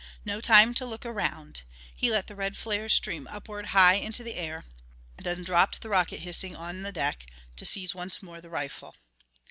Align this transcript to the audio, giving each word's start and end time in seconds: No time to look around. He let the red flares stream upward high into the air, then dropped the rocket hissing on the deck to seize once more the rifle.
No 0.25 0.41
time 0.41 0.73
to 0.73 0.85
look 0.87 1.05
around. 1.05 1.61
He 1.95 2.09
let 2.09 2.25
the 2.25 2.33
red 2.33 2.57
flares 2.57 2.95
stream 2.95 3.27
upward 3.29 3.67
high 3.67 3.93
into 3.97 4.23
the 4.23 4.33
air, 4.33 4.65
then 5.21 5.43
dropped 5.43 5.79
the 5.83 5.89
rocket 5.89 6.21
hissing 6.21 6.55
on 6.55 6.81
the 6.81 6.91
deck 6.91 7.27
to 7.57 7.67
seize 7.67 7.93
once 7.93 8.23
more 8.23 8.41
the 8.41 8.49
rifle. 8.49 8.95